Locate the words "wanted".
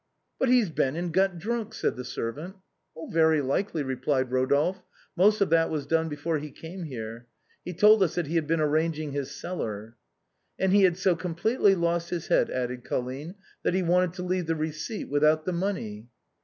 13.83-14.13